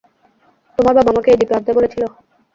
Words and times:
তোমার 0.79 0.93
বাবা 0.97 1.09
আমাকে 1.11 1.29
এই 1.31 1.37
দ্বীপে 1.39 1.55
আনতে 1.57 1.71
বলেছিল? 1.77 2.03